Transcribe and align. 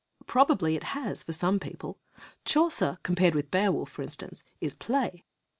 Probably 0.25 0.75
it 0.75 0.81
has— 0.97 1.21
for 1.23 1.31
some 1.31 1.59
peo 1.59 1.75
ple. 1.77 1.99
Chaucer, 2.43 2.97
compared 3.03 3.35
with 3.35 3.51
Beowulf, 3.51 3.91
for 3.91 4.01
instance, 4.01 4.43
is 4.59 4.73
play. 4.73 5.25